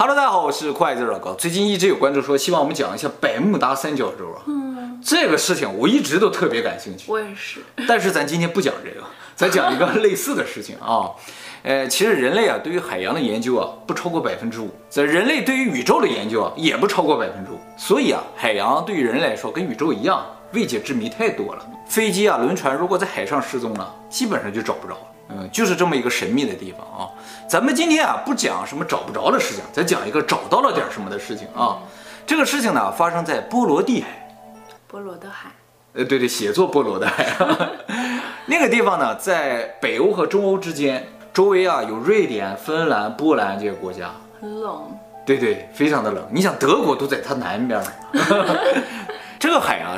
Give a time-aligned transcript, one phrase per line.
[0.00, 1.34] Hello，大家好，我是快字老高。
[1.34, 7.04] 最近一直有观众说希望我们讲一下百慕达三角洲啊，嗯，这个事情我一直都特别感兴趣。
[7.12, 7.60] 我也是。
[7.86, 11.10] 但是咱今天不讲这个，咱讲一个类似的事情啊。
[11.64, 17.60] 呃，其实人类啊，对于海洋的研究啊，不超过百分之五；在人类对于宇宙的研究啊，也不超过百分之五。
[17.76, 20.24] 所以啊，海洋对于人来说跟宇宙一样，
[20.54, 21.66] 未解之谜太多了。
[21.86, 25.00] 飞机啊，轮船如果在海上失踪了，基本上就找不着了。
[25.32, 27.08] 嗯，就是这么一个神秘的地方啊。
[27.48, 31.78] 咱们今天啊，不讲什么找不着的事情，咱讲一个找到了点什么的事情啊。
[32.26, 34.36] 这个事情呢，发生在波罗的海。
[34.86, 35.50] 波罗的海。
[35.94, 37.26] 呃，对对，写作波罗的海。
[38.46, 44.10] 那个地方呢，在北欧和中欧之间，周围啊有瑞典、芬兰、波兰这些国家。
[44.40, 44.82] 很冷。
[45.26, 46.24] 对对，非常的冷。
[46.30, 47.80] 你想，德国都在它南边。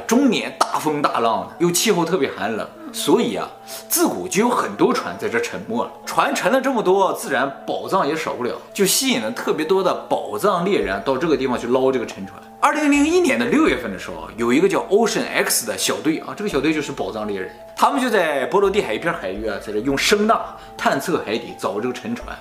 [0.07, 3.49] 中，年大风大浪的，又气候特别寒冷，所以啊，
[3.89, 5.91] 自古就有很多船在这沉没了。
[6.05, 12.39] 船沉了这么多，自然宝藏也少不了，就吸引了特别多的宝藏猎人到这个地方去捞这个沉船。
[12.61, 20.41] 二零零一年的六月份的时候，有一个叫 Ocean X 的小队啊，这个小队就是宝藏猎人，他们就在波罗的海一片海域啊，在这用声呐
[20.77, 22.37] 探测海底，找这个沉船。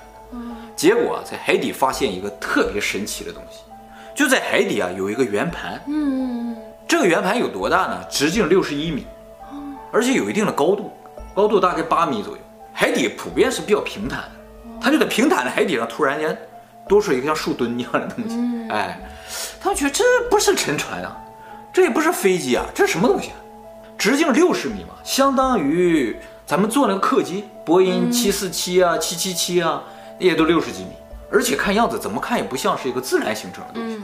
[0.75, 3.59] 结果啊，在海底发现一个特别神奇的东西，
[4.15, 5.81] 就在海底啊有一个圆盘。
[5.87, 6.40] 嗯。
[7.01, 7.99] 这个圆盘有多大呢？
[8.11, 9.07] 直径六十一米，
[9.91, 10.91] 而且有一定的高度，
[11.33, 12.43] 高度大概八米左右。
[12.71, 14.31] 海底普遍是比较平坦的，
[14.79, 16.37] 它就在平坦的海底上突然间
[16.87, 18.37] 多出一个像树墩一样的东西。
[18.69, 19.01] 哎，
[19.59, 21.17] 他们觉得这不是沉船啊，
[21.73, 23.37] 这也不是飞机啊，这是什么东西啊？
[23.97, 29.81] 直径六十米嘛，相当于咱们坐那个客机，波音七四七啊、七七七啊，
[30.19, 30.91] 也都六十几米。
[31.31, 33.99] 而且看样子怎么看也不像是一个自然形成的东西，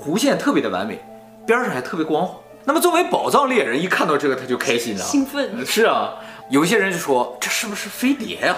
[0.00, 1.04] 弧线特别的完美。
[1.46, 2.34] 边上还特别光滑。
[2.64, 5.64] 那么作为宝藏猎人，一看到这个他就开心了，兴奋。
[5.64, 6.14] 是啊，
[6.50, 8.56] 有些人就说这是不是飞碟呀？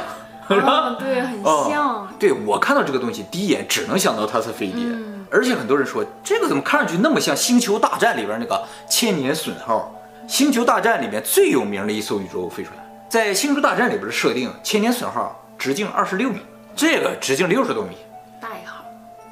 [0.49, 0.57] 啊？
[0.57, 1.89] 啊，对，很像。
[1.89, 4.83] 哦、对，我看到这个东西，第一眼只能想到它是飞碟。
[4.85, 9.95] 嗯、而且很多人说这个怎么看上去那么像《星球大战》里边那个千年隼号？
[10.33, 12.75] 《星球大战》里面最有名的一艘宇宙飞船，
[13.09, 16.41] 在《星球大战》里边的设定，千年隼号直径二十六米，
[16.75, 17.97] 这个直径六十多米，
[18.41, 18.85] 大一号，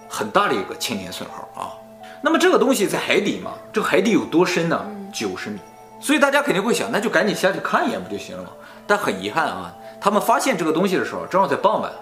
[0.08, 1.74] 很大的一个千年隼号啊。
[2.22, 3.53] 那么这个东西在海底嘛？
[3.72, 4.86] 这个海底有多深呢？
[5.12, 5.58] 九十米。
[5.98, 8.50] 所以大家肯定会想，那就赶紧下去看一眼不就行了吗？
[8.86, 11.92] 但很遗憾啊，他们发现这个东西的时候，正好在傍晚，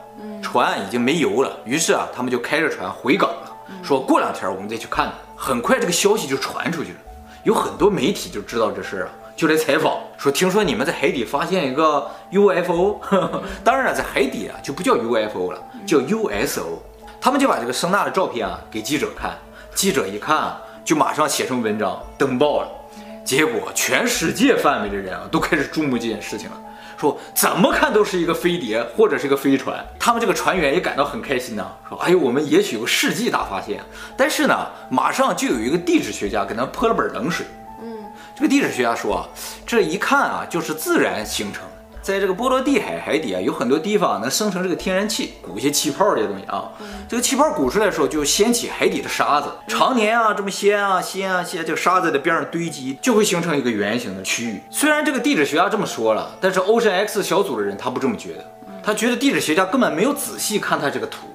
[0.42, 1.56] 船已经没油了。
[1.64, 5.12] 于是啊，他们就开着船回港了，说过两天我们再去看。
[5.36, 6.98] 很快这个消息就传出去了，
[7.44, 13.00] 有很多媒体就知道这事儿啊，就来采访，说听说你们在海底发现一个 UFO。
[13.62, 16.80] 当然了，在海底啊就不叫 UFO 了，叫 USO。
[17.20, 19.36] 他们就把这个声纳的照片啊给记者看。
[19.78, 22.68] 记者一看，就马上写成文章登报了。
[23.24, 26.56] 结果全世界范围的人啊，都开始注目这件事情了，
[26.96, 29.78] 说怎么看都是一个飞碟或者是一个飞船。
[29.96, 33.80] 他们这个船员也感到很开心呐，说哎呦，我们也许有个世纪大发现。
[34.16, 37.46] 但是呢，马上就有一个地质学家给他们泼了盆冷水。
[37.80, 37.98] 嗯，
[38.34, 39.28] 这个地质学家说，
[39.64, 41.62] 这一看啊，就是自然形成。
[42.00, 46.70] 在这个波罗的海海底啊，有很多地方能生成这个天然气，鼓一些气泡这些东西啊。
[47.08, 54.62] 这个气泡鼓出来的时候，就掀起海底的沙子，常年啊这么掀啊掀啊掀，这个沙子在边上堆积，就会形成一个圆形的区域。
[54.70, 58.44] 虽然这个地质学家这么说了，但是 Ocean X 小组的人他不这么觉得，
[58.82, 61.26] 他觉得地质学家根本没有仔细看他这个图，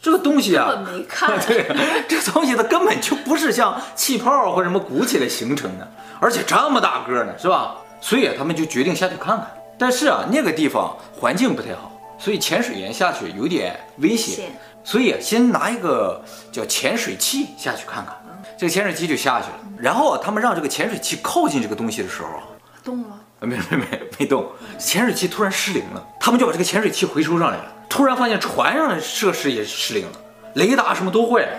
[0.00, 1.38] 这个东西啊，根本没看。
[1.46, 1.66] 对，
[2.08, 5.86] 这个东西它根本就不是像气泡或什么鼓起来形成的，
[6.20, 7.74] 而且这么大个呢，是吧？
[8.00, 9.46] 所以啊，他们就决定下去看看。
[9.78, 14.50] 但是啊，那个地方环境不太好，所以潜水员下去有点危险。
[14.82, 18.14] 所以啊，先拿一个叫潜水器下去看看。
[18.58, 19.58] 这个潜水器就下去了。
[19.78, 22.42] 然后啊，他们让这个潜水器靠近这个东西的时候啊，
[22.82, 23.20] 动了？
[23.40, 23.86] 没没没
[24.18, 24.44] 没动。
[24.78, 27.72] 潜水器突然失灵了，他们就把这个潜水器回收上来了。
[27.88, 30.18] 突然发现船上的设施也失灵了，
[30.54, 31.52] 雷达什么都坏了。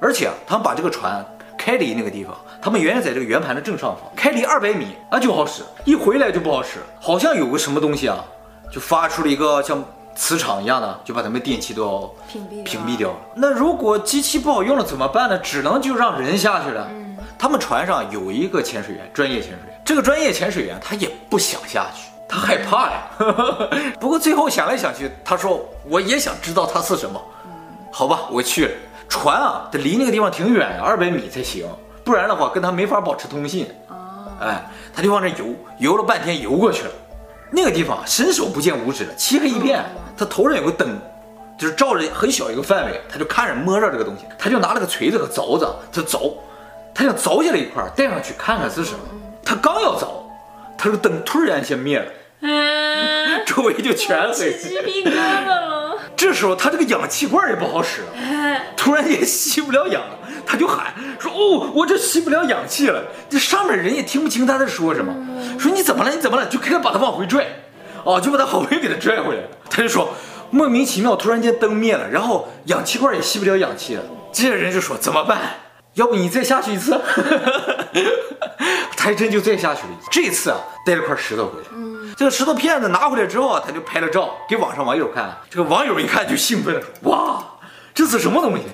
[0.00, 1.24] 而且啊，他们把这个船。
[1.58, 8.24] 开离那个地方，他们原来在这个圆盘的正上方，开离二百米啊就好使，一回来就不好使，好像有个什么东西啊，
[8.72, 9.84] 就发出了一个像
[10.14, 11.98] 磁场一样的，就把他们电器都要
[12.30, 13.16] 屏蔽屏蔽掉了。
[13.34, 15.36] 那如果机器不好用了怎么办呢？
[15.38, 16.86] 只能就让人下去了。
[16.92, 19.82] 嗯，他们船上有一个潜水员，专业潜水员。
[19.84, 23.02] 这个专业潜水员他也不想下去，他害怕呀。
[23.98, 27.20] 不过最后想来想去，他说我也想知道它是什么。
[27.44, 27.50] 嗯，
[27.90, 28.70] 好吧，我去了。
[29.08, 31.66] 船啊，得离那个地方挺远的，二百米才行，
[32.04, 33.66] 不然的话跟他没法保持通信。
[33.88, 34.64] 哦，哎，
[34.94, 36.90] 他就往那游，游了半天游过去了。
[37.50, 39.84] 那个地方伸手不见五指的，漆黑一片。
[40.16, 40.98] 他头上有个灯，
[41.58, 46.32] 就是照着很小一个范围，他就看着摸着这个东西，他就拿了个锤子和凿子，他凿，
[46.94, 49.00] 他想凿下来一块带上去看看是什么。
[49.44, 50.06] 他刚要凿，
[50.78, 52.10] 他这个灯突然间灭了，
[53.46, 54.52] 周围就全黑。
[54.58, 55.71] 起鸡皮疙瘩了。
[56.22, 58.06] 这时候他这个氧气罐也不好使了，
[58.78, 60.00] 突然间吸不了氧，
[60.46, 65.12] 他就喊说：“哦，我这吸不了氧气了。”这上面人也听不清他在说什么，
[65.58, 66.14] 说：“你怎么了？
[66.14, 67.44] 你怎么了？”就开始把他往回拽，
[68.04, 69.48] 哦，就把他好不容易给他拽回来了。
[69.68, 70.14] 他就说
[70.50, 74.02] ：“莫名其妙，突然间灯灭了，然后氧气罐也吸不了氧气了。”
[74.32, 75.40] 这些人就说：“怎么办？
[75.94, 77.00] 要不你再下去一次？”
[78.96, 80.08] 他还真就再下去了一次。
[80.12, 81.66] 这次啊，带了块石头回来。
[82.16, 85.36] 这个石头片子拿回来之后啊，他就拍了照给网上网友看。
[85.50, 87.42] 这个网友一看就兴奋了，：“哇，
[87.94, 88.64] 这是什么东西？”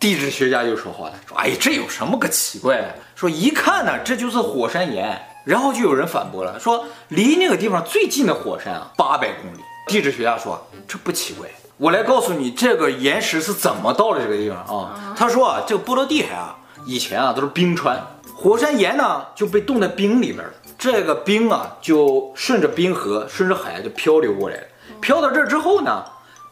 [0.00, 2.94] 地质学家又说话了，说：“哎，这有什么个奇怪的？
[3.14, 11.48] 说一看呢，这就是火山岩。”然后就有人反驳了，说：“离那个地方最近的火山啊，八百公里。”地质学家说：“这不奇怪，
[11.78, 16.56] 我来告诉你，这个岩石是怎么到了这个地方啊？”他说：“啊，这个波罗的海啊，
[16.86, 17.98] 以前啊都是冰川，
[18.40, 24.62] 火山岩呢就被冻在冰里边了。”这个冰啊，就顺着冰河，顺着海就漂流过来了。
[24.98, 26.02] 漂到这儿之后呢，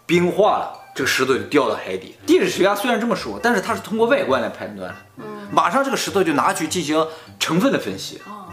[0.05, 2.17] 冰化了，这个石头就掉到海底。
[2.27, 4.95] 地质学家虽然这么说，但是他是通过外观来判断。
[5.17, 7.07] 嗯，马上这个石头就拿去进行
[7.41, 8.21] 成分的分析。
[8.27, 8.53] 哦，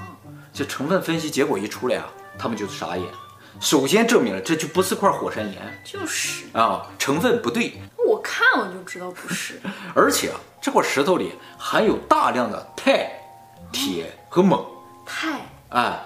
[0.54, 2.08] 这成分分析结果一出来啊，
[2.40, 3.06] 他们就傻眼。
[3.60, 7.74] 首先证明了这就不是块火山岩，就是啊，成分不对。
[8.08, 9.60] 我看我就知道不是。
[9.94, 13.10] 而且啊，这块石头里含有大量的钛、
[13.72, 14.66] 铁和锰。
[15.06, 15.40] 钛。
[15.70, 16.00] 哎，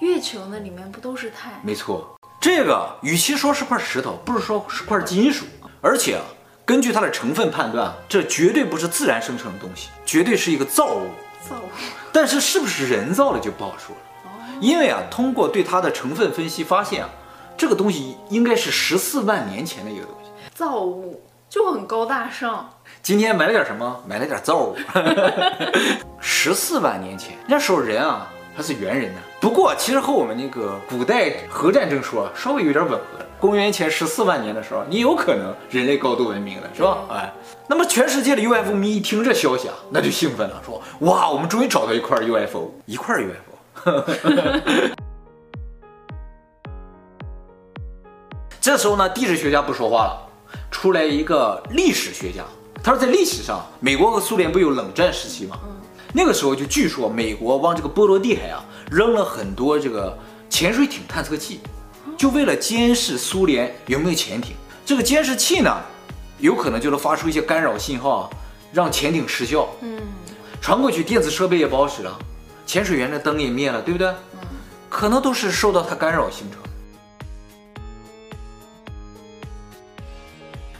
[0.00, 1.50] 月球那里面不都是钛？
[1.62, 5.46] 没错，这个与其说是块石头，不如说是块金属。
[5.80, 6.22] 而且啊，
[6.64, 11.06] 根据它的成分判断，这绝对不是自然生成的东西，绝对是一个造物。
[11.48, 11.68] 造物。
[12.12, 14.02] 但是是不是人造的就不好说了。
[14.24, 14.28] 哦。
[14.60, 17.10] 因为啊，通过对它的成分分析发现啊，
[17.56, 20.30] 这个东西应该是十四万年前的一个东西。
[20.54, 22.70] 造物就很高大上。
[23.02, 24.00] 今天买了点什么？
[24.06, 24.76] 买了点造物。
[26.20, 28.28] 十四万年前，那时候人啊。
[28.54, 33.04] 他是猿人呢，不过其实和我们那个古代核战争说稍微有点吻合。
[33.40, 36.98] 公元前十四万年的时候，你有可能人类高度文明了，是吧？
[37.10, 37.32] 哎，
[37.66, 44.04] 那么全世界的 UFO 迷一听这消息啊，那就兴奋了，说哇，我们终于找到一块 UFO，一块 UFO。
[48.60, 50.28] 这时候呢，地质学家不说话了，
[50.70, 52.42] 出来一个历史学家，
[52.82, 55.56] 他说在历史上，美国和苏联不有冷战时期吗？
[56.12, 60.18] 那个时候就据说美国往这个波罗的海啊扔了很多这个
[60.50, 61.60] 潜水艇探测器，
[62.18, 64.56] 就为了监视苏联有没有潜艇。
[64.84, 65.74] 这个监视器呢，
[66.38, 68.28] 有可能就能发出一些干扰信号，
[68.72, 69.68] 让潜艇失效。
[69.80, 70.00] 嗯，
[70.60, 72.18] 传过去电子设备也不好使了，
[72.66, 74.08] 潜水员的灯也灭了，对不对？
[74.08, 74.40] 嗯，
[74.90, 76.60] 可能都是受到它干扰形成。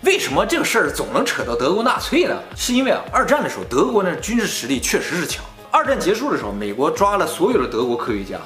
[0.05, 2.37] 为什么这个事儿总能扯到德国纳粹呢？
[2.57, 5.45] 是因为啊，二战的时候德国呢军事实力确实是强。
[5.71, 8.37] 二战结束的时候，美国抓了所有的德国科学家。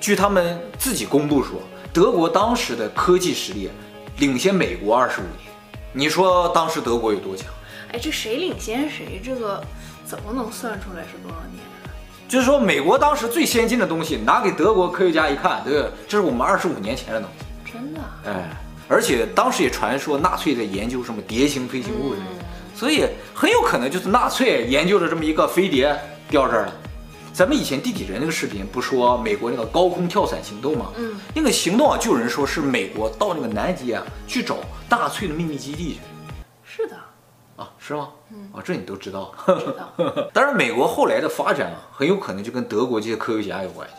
[0.00, 1.60] 据他们自己公布说，
[1.92, 3.68] 德国当时的科技实力
[4.18, 5.52] 领先美国二十五年。
[5.92, 7.46] 你说当时德国有多强？
[7.92, 9.20] 哎，这谁领先谁？
[9.24, 9.60] 这个
[10.06, 11.64] 怎么能算出来是多少年？
[12.28, 17.72] 就是说，美国当时最先进的东西拿给德国科学家一看，对，这是我们二十五年前的东西。
[17.72, 18.00] 真的？
[18.24, 18.56] 哎。
[18.92, 22.44] 而且当时也传说纳粹在研究什么碟形飞行物之类的，
[22.76, 25.98] 所以很有可能就是纳粹研究了这么一个飞碟
[26.28, 26.72] 掉这儿了。
[27.32, 30.92] 咱们以前地底人那个视频不说美国那个高空跳伞行动吗？
[30.98, 34.58] 嗯，那个行动啊，就有人说是美国到那个南极啊去找
[34.90, 36.00] 纳粹的秘密基地去。
[36.62, 36.96] 是的，
[37.56, 38.10] 啊，是吗？
[38.30, 39.34] 嗯，啊，这你都知道。
[39.46, 40.28] 知道。
[40.34, 43.94] 当然，美国后来的发展啊，很有可能就跟德国这些科学家有关系。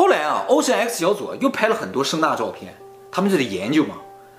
[0.00, 2.74] 后来啊，Ocean X 小组又拍了很多声呐照片，
[3.12, 3.96] 他们就在研究嘛。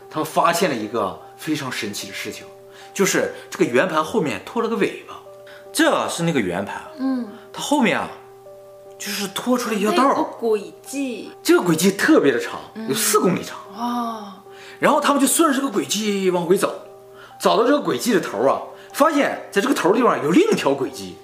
[0.09, 2.47] 他们发现了一个非常神奇的事情，
[2.95, 5.21] 就是这个圆盘后面拖了个尾巴。
[5.71, 8.09] 这是那个圆盘，嗯，它后面啊，
[8.97, 11.31] 就是拖出了一条道儿，轨迹。
[11.43, 14.43] 这个轨迹特别的长，有四公里长啊。
[14.79, 16.73] 然后他们就顺着这个轨迹往回走，
[17.39, 18.63] 找到这个轨迹的头啊，
[18.93, 21.17] 发现在这个头地方有另一条轨迹。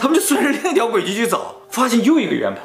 [0.00, 2.62] 他们就顺着另一条轨迹去找，发现又一个圆盘。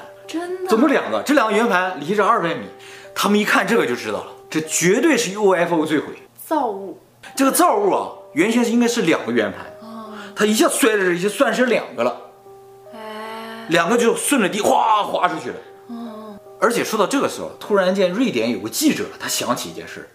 [0.68, 2.66] 总共两个，这两个圆盘离着二百米，
[3.14, 6.08] 他们一看这个就知道了，这绝对是 UFO 坠毁。
[6.46, 7.00] 造物。
[7.36, 12.22] 这个造物啊，原先是应该是两个圆盘，哦，它一下摔在这，一下算是两个了，
[12.94, 15.56] 哎，两个就顺着地哗滑出去了。
[15.88, 20.08] 哦，而且说到这个时候，突然间瑞典有个记者，他想起一件事，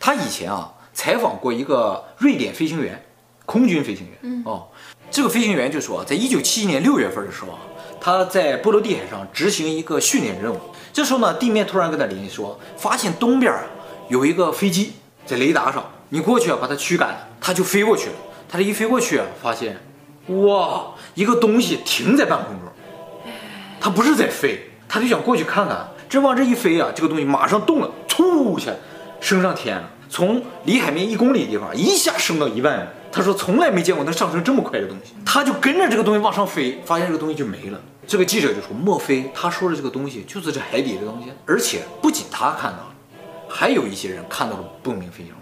[0.00, 3.04] 他以前啊采访过一个瑞典飞行员，
[3.44, 4.68] 空军飞行员，嗯，哦，
[5.10, 7.58] 这个飞行员就说，在一九七一年六月份的时候啊。
[8.00, 10.60] 他在波罗的海上执行一个训练任务，
[10.92, 13.62] 这时候呢，地面突然跟他联系说，发现东边啊
[14.08, 14.92] 有一个飞机
[15.24, 18.12] 在雷达上，你过去啊，把它驱赶，他就飞过去了。
[18.48, 19.76] 他这一飞过去啊，发现，
[20.28, 23.32] 哇，一个东西停在半空中，
[23.80, 28.70] 他不是在飞，他就想过去看看这往这一飞啊，这个东西马上动了，突一下
[29.20, 32.86] 升上天了，从离海面一公里的地方一下升到一万米。
[33.16, 37.80] 他说从来没见过能上升这么快的东西，他就跟着这个东西往上飞，发现这个东西就没了。
[38.06, 41.32] 这个记者就说：“莫非他说的这个东西就是这海底的东西？
[41.46, 42.94] 而且不仅他看到了，
[43.48, 45.38] 还有一些人看到了不明飞行物，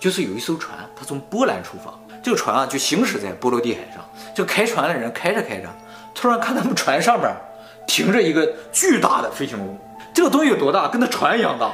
[0.00, 1.92] 就是有一艘船，它从波兰出发，
[2.22, 4.02] 这个船啊就行驶在波罗的海上。
[4.34, 5.68] 这个开船的人开着开着，
[6.14, 7.30] 突然看他们船上边
[7.86, 9.76] 停着一个巨大的飞行物。”
[10.18, 10.88] 这个东西有多大？
[10.88, 11.70] 跟他船一样大，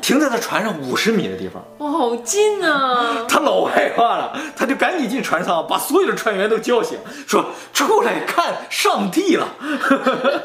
[0.00, 1.60] 停在他船上五十米的地方。
[1.78, 3.26] 哇，好近啊！
[3.28, 9.48] 他老害怕了，他就赶紧进船舱，把所有的船员都叫醒，说：“出来看上帝了！”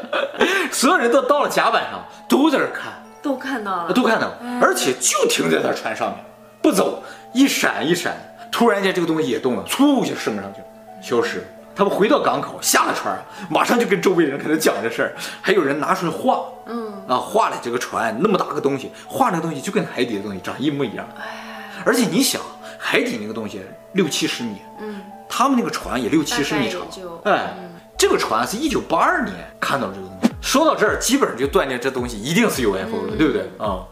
[0.72, 6.18] 所有人都到了甲板上，都在这看，都看到了，都看到了，而且就停在他船上面
[6.60, 7.00] 不走，
[7.32, 8.16] 一闪一闪，
[8.50, 10.66] 突然间这个东西也动了，嗖就升上去了，
[11.00, 11.44] 消失了。
[11.76, 21.06] 他们回到港口，下了船，马上就跟周围人开始讲这事儿，还有人拿出来画，嗯啊，画了这个船那么大个东西，画那个东西就跟海底的东西长一模一样。
[21.18, 22.40] 哎，而且你想，
[22.78, 23.60] 海底那个东西
[23.92, 26.80] 六七十米，嗯，他们那个船也六七十米长，
[27.24, 27.54] 哎，
[27.98, 30.30] 这个船是一九八二年看到这个东西。
[30.40, 33.84] 说到这儿，基本上就断定这东西一定是 UFO 了，对不对啊？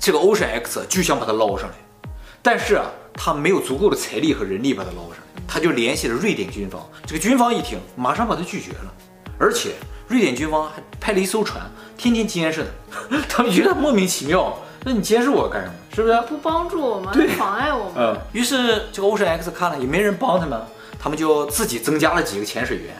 [0.00, 1.74] 这个 Ocean X 就想把它捞上来，
[2.42, 5.27] 但是啊，他没有足够的财力和人力把它捞上来。
[5.48, 8.94] 他就联系了瑞典军方，这个军方一听，马上把他拒绝了，
[9.38, 9.70] 而且
[10.06, 11.62] 瑞典军方还派了一艘船，
[11.96, 12.66] 天天监视
[13.10, 15.74] 他， 他们觉得莫名其妙，那你监视我干什么？
[15.94, 16.20] 是不是？
[16.28, 17.94] 不帮助我们，对，妨碍我们。
[17.96, 20.60] 嗯，于是这个 Ocean X 看了也没人帮他们，
[21.00, 22.94] 他们就自己增加了几个潜水员，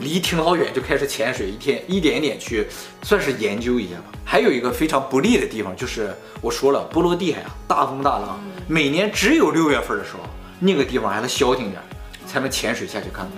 [0.00, 2.66] 离挺老远就开始潜水，一天一点一点去，
[3.02, 4.18] 算是研究一下吧。
[4.24, 10.20] 还有一个非常不利的地方，就是我说了，波罗的海啊，大风大浪，每年只有六月份的时候，
[10.58, 11.80] 那个地方还能消停点。
[12.32, 13.32] 才能潜水下去看看，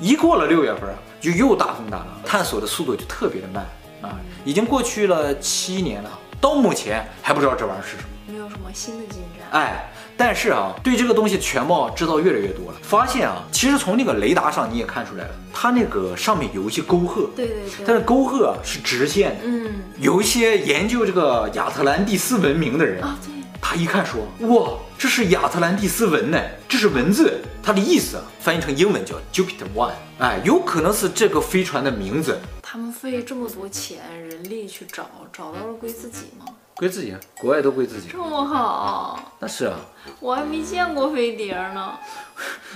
[0.00, 3.66] 一过了六月份啊，就又大风大浪，探索的速度就特别的慢
[4.00, 4.18] 啊！
[4.46, 9.46] 已经过去了七年了，到目前还不知道这玩意儿是什么，没有什么新的进展。
[9.50, 23.39] 哎，但是啊，对这个东西全貌知道越来越多了，发现啊，其实从那个雷达上你也看出来了，它那个上面有一些沟壑，对对对，但是沟壑啊是直线的，嗯，有一些研究这个亚特兰蒂斯文明的人啊，对。
[23.62, 32.40] 他一看说：“哇，这是亚特兰蒂斯文呢，这是文字，它的意思啊翻译成英文叫 Jupiter One，哎，有可能是这个飞船的名字。
[32.62, 36.46] 他们费这么多钱人力去找，找到了归自己吗？
[36.74, 38.08] 归自己，国外都归自己。
[38.10, 39.34] 这么好？
[39.38, 39.78] 那是啊，
[40.18, 41.98] 我还没见过飞碟呢。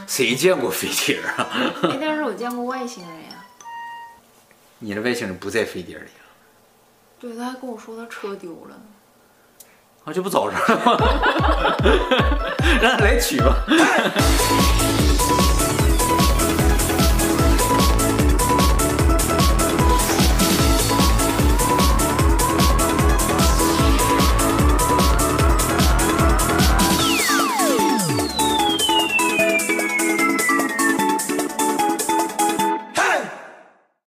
[0.07, 1.49] 谁见过飞碟啊？
[1.83, 3.45] 哎，但是我见过外星人呀。
[4.79, 6.23] 你的外星人不在飞碟里啊？
[7.19, 8.79] 对，他还跟我说他车丢了。”
[10.05, 10.99] 啊，这不早上了吗？
[12.83, 13.57] 让他来取吧。